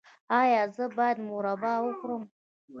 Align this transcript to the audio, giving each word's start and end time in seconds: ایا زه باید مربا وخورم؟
ایا 0.39 0.63
زه 0.75 0.85
باید 0.97 1.17
مربا 1.29 1.73
وخورم؟ 1.83 2.23